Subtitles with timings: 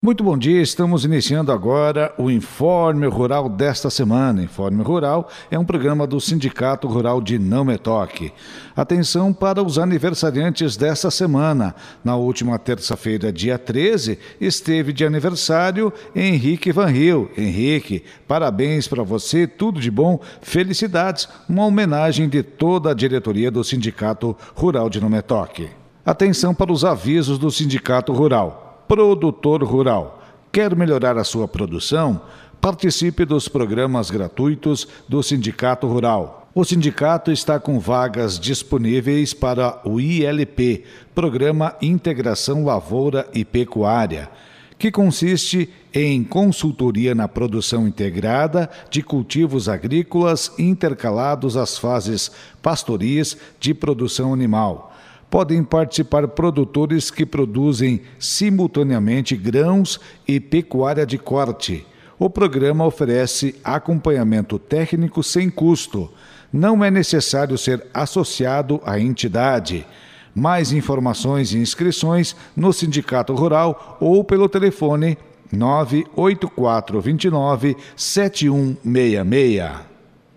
[0.00, 4.40] Muito bom dia, estamos iniciando agora o Informe Rural desta semana.
[4.40, 8.32] Informe Rural é um programa do Sindicato Rural de Não Metoque.
[8.76, 11.74] Atenção para os aniversariantes desta semana.
[12.04, 17.28] Na última terça-feira, dia 13, esteve de aniversário Henrique Van Rio.
[17.36, 21.28] Henrique, parabéns para você, tudo de bom, felicidades.
[21.48, 25.68] Uma homenagem de toda a diretoria do Sindicato Rural de Não Metoque.
[26.06, 30.22] Atenção para os avisos do Sindicato Rural produtor rural.
[30.50, 32.20] Quer melhorar a sua produção?
[32.58, 36.48] Participe dos programas gratuitos do Sindicato Rural.
[36.54, 40.84] O sindicato está com vagas disponíveis para o ILP,
[41.14, 44.28] Programa Integração Lavoura e Pecuária,
[44.76, 53.72] que consiste em consultoria na produção integrada de cultivos agrícolas intercalados às fases pastoris de
[53.72, 54.88] produção animal
[55.30, 61.86] podem participar produtores que produzem simultaneamente grãos e pecuária de corte.
[62.18, 66.10] O programa oferece acompanhamento técnico sem custo.
[66.52, 69.86] Não é necessário ser associado à entidade.
[70.34, 75.16] Mais informações e inscrições no Sindicato Rural ou pelo telefone
[75.52, 79.70] 98429 7166.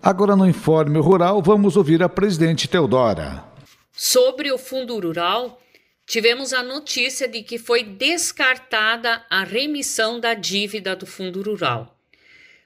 [0.02, 3.51] Agora no Informe Rural, vamos ouvir a presidente Teodora.
[3.92, 5.62] Sobre o Fundo Rural,
[6.06, 11.98] tivemos a notícia de que foi descartada a remissão da dívida do Fundo Rural.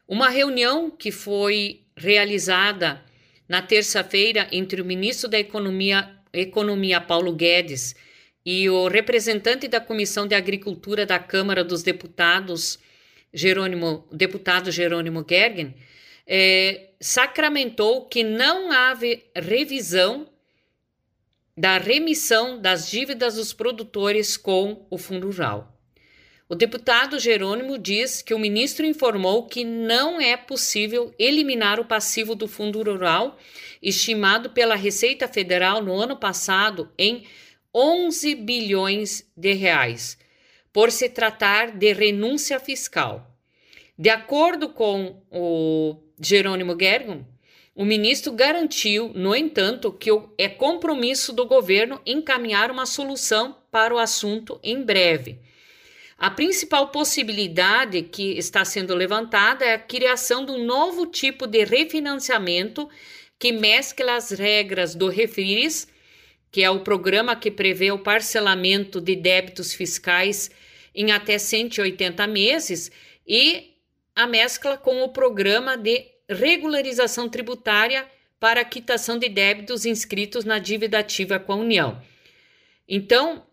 [0.07, 3.03] Uma reunião que foi realizada
[3.49, 7.97] na terça-feira entre o ministro da Economia, Economia Paulo Guedes
[8.45, 12.79] e o representante da Comissão de Agricultura da Câmara dos Deputados,
[13.35, 15.75] Jerônimo, deputado Jerônimo Gergen,
[16.25, 20.29] é, sacramentou que não houve revisão
[21.57, 25.73] da remissão das dívidas dos produtores com o Fundo Rural.
[26.49, 32.37] O deputado Jerônimo diz que o ministro informou que não é possível eliminar o passivo
[32.37, 33.37] do Fundo Rural,
[33.83, 37.27] estimado pela Receita Federal no ano passado em
[37.75, 40.17] 11 bilhões de reais,
[40.73, 43.35] por se tratar de renúncia fiscal.
[43.99, 47.25] De acordo com o Jerônimo Gergon,
[47.77, 53.99] o ministro garantiu, no entanto, que é compromisso do governo encaminhar uma solução para o
[53.99, 55.39] assunto em breve.
[56.17, 61.65] A principal possibilidade que está sendo levantada é a criação de um novo tipo de
[61.67, 62.89] refinanciamento
[63.39, 65.87] que mescla as regras do Refis,
[66.51, 70.51] que é o programa que prevê o parcelamento de débitos fiscais
[70.95, 72.91] em até 180 meses,
[73.29, 73.75] e
[74.15, 78.07] a mescla com o programa de regularização tributária
[78.39, 82.03] para quitação de débitos inscritos na dívida ativa com a União.
[82.89, 83.47] Então,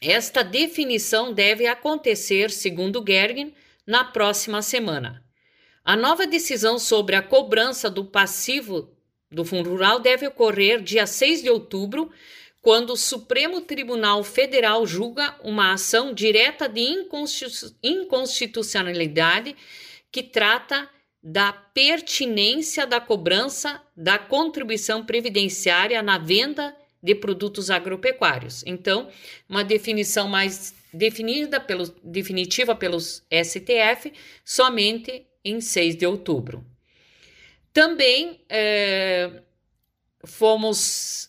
[0.00, 3.54] esta definição deve acontecer, segundo Gergen,
[3.86, 5.24] na próxima semana.
[5.84, 8.92] A nova decisão sobre a cobrança do passivo
[9.30, 12.10] do Fundo Rural deve ocorrer dia 6 de outubro,
[12.60, 16.80] quando o Supremo Tribunal Federal julga uma ação direta de
[17.82, 19.54] inconstitucionalidade
[20.10, 20.90] que trata
[21.28, 26.72] da pertinência da cobrança da contribuição previdenciária na venda
[27.02, 28.62] de produtos agropecuários.
[28.64, 29.08] Então,
[29.48, 34.12] uma definição mais definida pelo, definitiva pelos STF
[34.44, 36.64] somente em 6 de outubro.
[37.72, 39.42] Também é,
[40.24, 41.28] fomos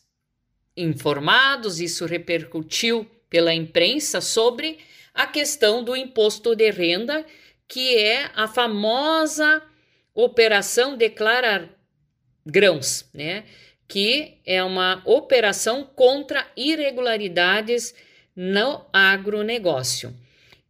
[0.75, 4.77] informados, isso repercutiu pela imprensa, sobre
[5.11, 7.25] a questão do imposto de renda,
[7.67, 9.63] que é a famosa
[10.19, 11.69] Operação Declara
[12.43, 13.43] Grãos, né?
[13.87, 17.93] Que é uma operação contra irregularidades
[18.35, 20.11] no agronegócio.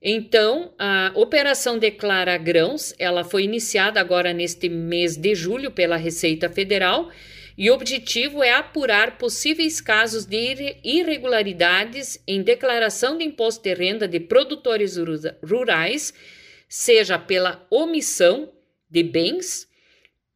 [0.02, 6.50] Então, a Operação Declara Grãos, ela foi iniciada agora neste mês de julho pela Receita
[6.50, 7.10] Federal
[7.58, 14.10] e o objetivo é apurar possíveis casos de irregularidades em declaração de imposto de renda
[14.10, 14.98] de produtores
[15.42, 16.14] rurais,
[16.68, 18.52] seja pela omissão
[18.90, 19.68] de bens,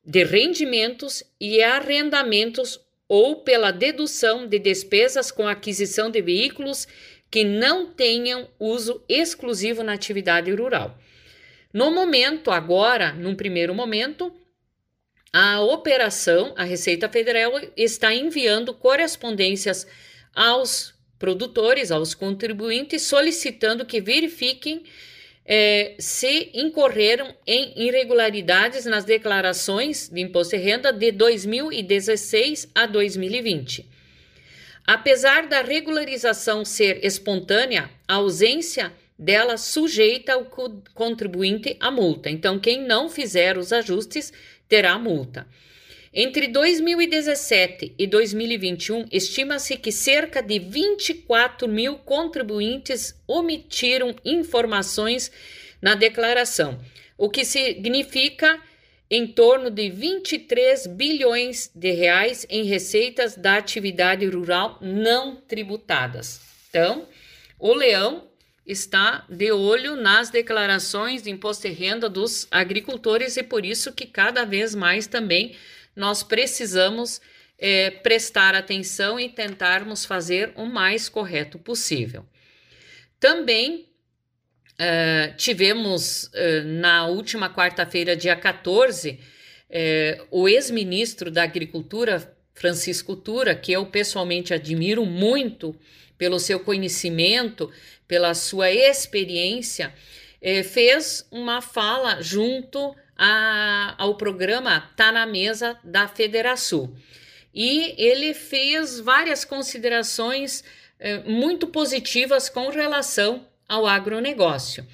[0.03, 6.88] de rendimentos e arrendamentos ou pela dedução de despesas com aquisição de veículos
[7.30, 10.98] que não tenham uso exclusivo na atividade rural.
[11.74, 14.33] No momento, agora, num primeiro momento,
[15.31, 19.88] a operação, a Receita Federal está enviando correspondências
[20.36, 24.83] aos produtores, aos contribuintes, solicitando que verifiquem
[25.53, 33.86] é, se incorreram em irregularidades nas declarações de imposto de renda de 2016 a 2020.
[34.88, 40.45] Apesar da regularização ser espontânea, a ausência dela sujeita o
[40.94, 42.30] contribuinte à multa.
[42.30, 44.31] Então, quem não fizer os ajustes
[44.69, 45.45] terá multa.
[46.13, 55.31] Entre 2017 e 2021, estima-se que cerca de 24 mil contribuintes omitiram informações
[55.81, 56.77] na declaração,
[57.17, 58.59] o que significa
[59.09, 66.41] em torno de 23 bilhões de reais em receitas da atividade rural não tributadas.
[66.69, 67.07] Então,
[67.57, 68.27] o Leão
[68.65, 74.05] está de olho nas declarações de imposto de renda dos agricultores e por isso que
[74.05, 75.55] cada vez mais também
[75.95, 77.21] nós precisamos
[77.57, 82.25] é, prestar atenção e tentarmos fazer o mais correto possível.
[83.19, 83.91] Também
[84.81, 89.17] Uh, tivemos uh, na última quarta-feira, dia 14, uh,
[89.69, 95.75] eh, o ex-ministro da Agricultura, Francisco Tura, que eu pessoalmente admiro muito
[96.17, 97.71] pelo seu conhecimento,
[98.07, 99.93] pela sua experiência,
[100.65, 106.91] fez uma fala junto a, ao programa Tá na Mesa da Federação.
[107.53, 110.63] E ele fez várias considerações
[111.25, 114.88] muito positivas com relação ao agronegócio.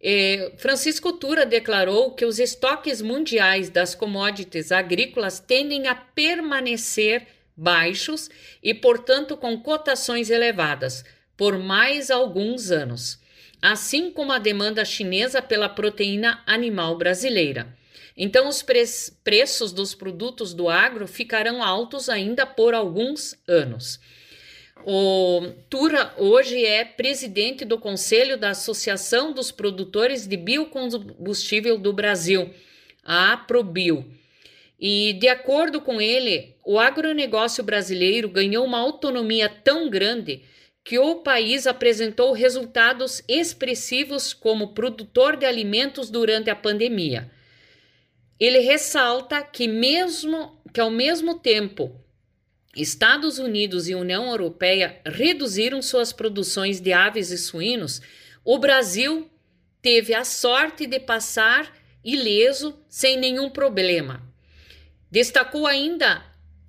[0.00, 7.26] É, Francisco Tura declarou que os estoques mundiais das commodities agrícolas tendem a permanecer
[7.56, 8.30] baixos
[8.62, 11.04] e, portanto, com cotações elevadas
[11.36, 13.18] por mais alguns anos,
[13.60, 17.74] assim como a demanda chinesa pela proteína animal brasileira.
[18.16, 18.82] Então, os pre
[19.22, 24.00] preços dos produtos do agro ficarão altos ainda por alguns anos.
[24.84, 32.54] O Tura hoje é presidente do Conselho da Associação dos Produtores de Biocombustível do Brasil,
[33.04, 34.04] a Aprobio.
[34.78, 40.42] E, de acordo com ele, o agronegócio brasileiro ganhou uma autonomia tão grande
[40.86, 47.28] que o país apresentou resultados expressivos como produtor de alimentos durante a pandemia.
[48.38, 52.00] Ele ressalta que mesmo que ao mesmo tempo
[52.76, 58.00] Estados Unidos e União Europeia reduziram suas produções de aves e suínos,
[58.44, 59.28] o Brasil
[59.82, 64.22] teve a sorte de passar ileso sem nenhum problema.
[65.10, 66.24] Destacou ainda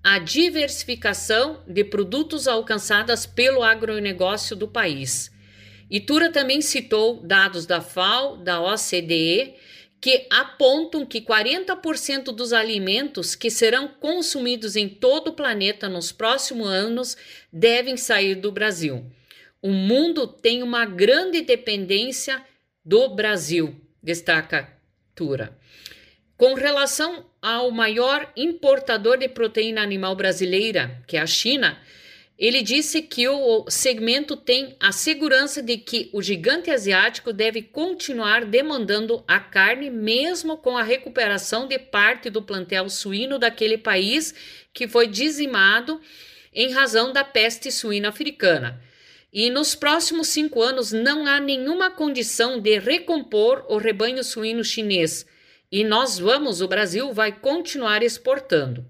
[0.09, 5.29] a diversificação de produtos alcançadas pelo agronegócio do país.
[5.91, 9.55] Itura também citou dados da FAO, da OCDE
[9.99, 16.69] que apontam que 40% dos alimentos que serão consumidos em todo o planeta nos próximos
[16.69, 17.17] anos
[17.51, 19.05] devem sair do Brasil.
[19.61, 22.41] O mundo tem uma grande dependência
[22.85, 24.71] do Brasil, destaca
[25.13, 25.59] Tura.
[26.37, 31.79] Com relação ao maior importador de proteína animal brasileira, que é a China,
[32.37, 38.43] ele disse que o segmento tem a segurança de que o gigante asiático deve continuar
[38.43, 44.35] demandando a carne, mesmo com a recuperação de parte do plantel suíno daquele país
[44.73, 46.01] que foi dizimado
[46.53, 48.77] em razão da peste suína africana.
[49.31, 55.25] E nos próximos cinco anos não há nenhuma condição de recompor o rebanho suíno chinês.
[55.71, 58.85] E nós vamos, o Brasil vai continuar exportando.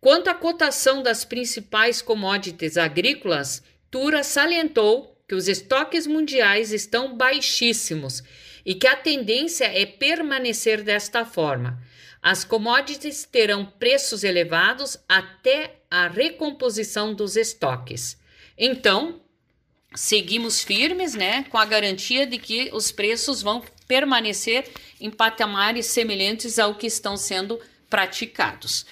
[0.00, 8.22] Quanto à cotação das principais commodities agrícolas, Tura salientou que os estoques mundiais estão baixíssimos
[8.64, 11.82] e que a tendência é permanecer desta forma.
[12.22, 18.18] As commodities terão preços elevados até a recomposição dos estoques.
[18.56, 19.20] Então,
[19.94, 24.70] seguimos firmes, né, com a garantia de que os preços vão permanecer
[25.00, 28.86] em patamares semelhantes ao que estão sendo praticados.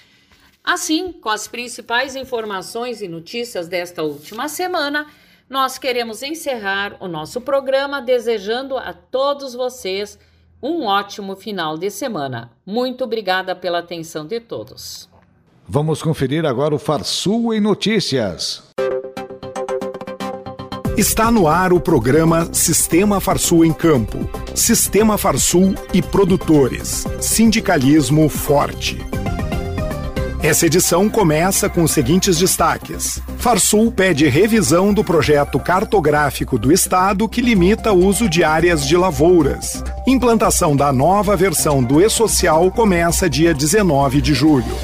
[0.65, 5.07] Assim, com as principais informações e notícias desta última semana,
[5.49, 10.19] nós queremos encerrar o nosso programa desejando a todos vocês
[10.61, 12.51] um ótimo final de semana.
[12.67, 15.09] Muito obrigada pela atenção de todos.
[15.69, 18.65] Vamos conferir agora o Farsul em Notícias.
[20.99, 24.29] Está no ar o programa Sistema Farsul em Campo.
[24.53, 27.07] Sistema Farsul e produtores.
[27.21, 28.99] Sindicalismo forte.
[30.43, 33.23] Essa edição começa com os seguintes destaques.
[33.39, 38.97] Farsul pede revisão do projeto cartográfico do Estado que limita o uso de áreas de
[38.97, 39.85] lavouras.
[40.05, 44.77] Implantação da nova versão do E-Social começa dia 19 de julho.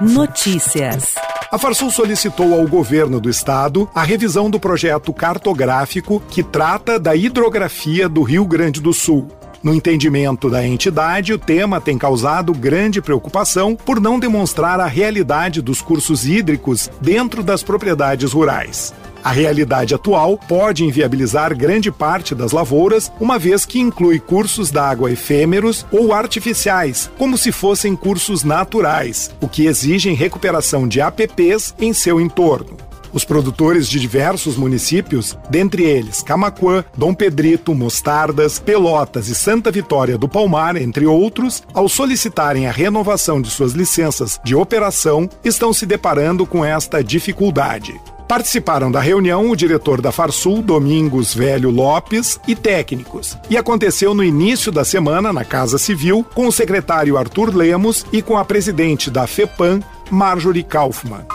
[0.00, 1.16] Notícias.
[1.54, 7.14] A Farsul solicitou ao governo do estado a revisão do projeto cartográfico que trata da
[7.14, 9.28] hidrografia do Rio Grande do Sul.
[9.62, 15.62] No entendimento da entidade, o tema tem causado grande preocupação por não demonstrar a realidade
[15.62, 18.92] dos cursos hídricos dentro das propriedades rurais.
[19.24, 25.10] A realidade atual pode inviabilizar grande parte das lavouras, uma vez que inclui cursos d'água
[25.10, 31.94] efêmeros ou artificiais, como se fossem cursos naturais, o que exigem recuperação de APPs em
[31.94, 32.76] seu entorno.
[33.14, 40.18] Os produtores de diversos municípios, dentre eles Camaquã, Dom Pedrito, Mostardas, Pelotas e Santa Vitória
[40.18, 45.86] do Palmar, entre outros, ao solicitarem a renovação de suas licenças de operação, estão se
[45.86, 47.98] deparando com esta dificuldade.
[48.28, 53.36] Participaram da reunião o diretor da Farsul, Domingos Velho Lopes, e técnicos.
[53.50, 58.22] E aconteceu no início da semana, na Casa Civil, com o secretário Arthur Lemos e
[58.22, 61.33] com a presidente da FEPAM, Marjorie Kaufmann.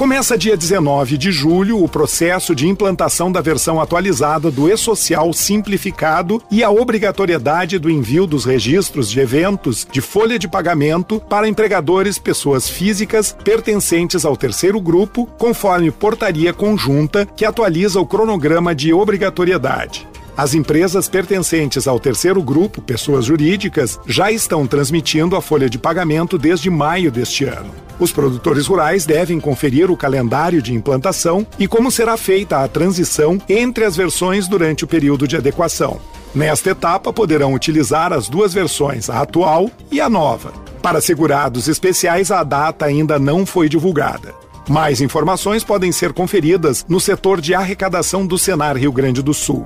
[0.00, 6.42] Começa dia 19 de julho o processo de implantação da versão atualizada do E-Social simplificado
[6.50, 12.18] e a obrigatoriedade do envio dos registros de eventos de folha de pagamento para empregadores
[12.18, 20.08] pessoas físicas pertencentes ao terceiro grupo, conforme portaria conjunta que atualiza o cronograma de obrigatoriedade.
[20.40, 26.38] As empresas pertencentes ao terceiro grupo, pessoas jurídicas, já estão transmitindo a folha de pagamento
[26.38, 27.70] desde maio deste ano.
[27.98, 33.38] Os produtores rurais devem conferir o calendário de implantação e como será feita a transição
[33.50, 36.00] entre as versões durante o período de adequação.
[36.34, 40.54] Nesta etapa, poderão utilizar as duas versões, a atual e a nova.
[40.80, 44.34] Para segurados especiais, a data ainda não foi divulgada.
[44.68, 49.64] Mais informações podem ser conferidas no setor de arrecadação do Senar Rio Grande do Sul.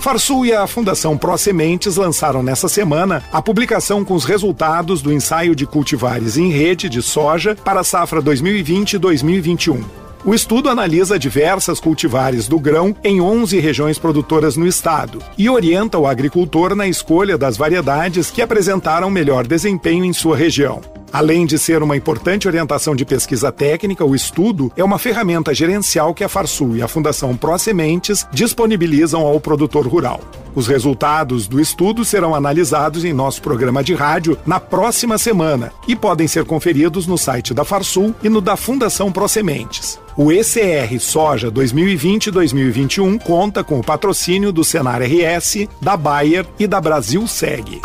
[0.00, 5.12] Farsul e a Fundação Pro Sementes lançaram nessa semana a publicação com os resultados do
[5.12, 9.84] ensaio de cultivares em rede de soja para a safra 2020-2021.
[10.24, 15.98] O estudo analisa diversas cultivares do grão em 11 regiões produtoras no estado e orienta
[15.98, 20.80] o agricultor na escolha das variedades que apresentaram melhor desempenho em sua região.
[21.16, 26.12] Além de ser uma importante orientação de pesquisa técnica, o estudo é uma ferramenta gerencial
[26.12, 30.20] que a Farsul e a Fundação Pro Sementes disponibilizam ao produtor rural.
[30.54, 35.96] Os resultados do estudo serão analisados em nosso programa de rádio na próxima semana e
[35.96, 39.98] podem ser conferidos no site da Farsul e no da Fundação Pro Sementes.
[40.18, 46.78] O ECR Soja 2020-2021 conta com o patrocínio do Senar RS, da Bayer e da
[46.78, 47.80] Brasil Seg.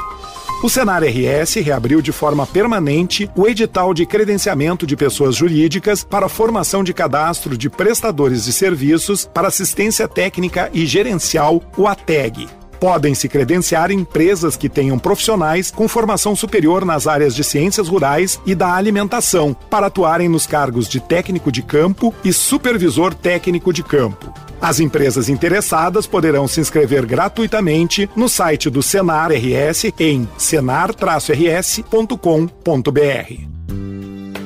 [0.64, 6.30] O Senar RS reabriu de forma permanente o edital de credenciamento de pessoas jurídicas para
[6.30, 12.61] formação de cadastro de prestadores de serviços para assistência técnica e gerencial, o ATEG.
[12.82, 18.42] Podem se credenciar empresas que tenham profissionais com formação superior nas áreas de ciências rurais
[18.44, 23.84] e da alimentação, para atuarem nos cargos de técnico de campo e supervisor técnico de
[23.84, 24.34] campo.
[24.60, 30.96] As empresas interessadas poderão se inscrever gratuitamente no site do Senar RS em senar-rs.com.br.